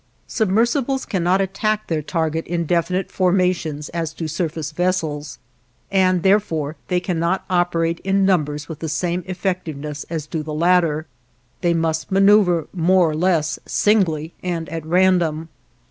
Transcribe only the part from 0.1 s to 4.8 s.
Submersibles cannot attack their target in definite formations as do surface